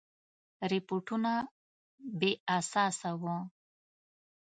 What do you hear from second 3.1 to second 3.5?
وه.